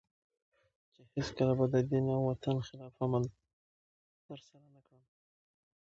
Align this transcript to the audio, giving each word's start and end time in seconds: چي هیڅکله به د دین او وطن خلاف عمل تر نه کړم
چي 0.93 1.01
هیڅکله 1.13 1.53
به 1.59 1.65
د 1.73 1.75
دین 1.89 2.05
او 2.15 2.21
وطن 2.29 2.55
خلاف 2.67 2.93
عمل 3.03 3.23
تر 4.25 4.39
نه 4.73 4.81
کړم 4.87 5.03